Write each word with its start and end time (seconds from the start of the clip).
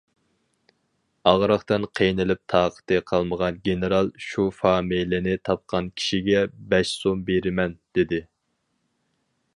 ئاغرىقتىن 1.31 1.83
قىينىلىپ 1.99 2.41
تاقىتى 2.53 2.99
قالمىغان 3.11 3.61
گېنېرال 3.69 4.11
شۇ 4.29 4.47
فامىلىنى 4.63 5.37
تاپقان 5.51 5.93
كىشىگە 6.01 6.45
بەش 6.73 6.97
سوم 7.03 7.23
بېرىمەن، 7.31 7.81
دېدى. 7.99 8.25